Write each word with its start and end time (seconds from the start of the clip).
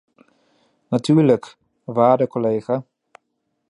Natuurlijk, 0.89 1.57
waarde 1.83 2.27
collega. 2.27 2.85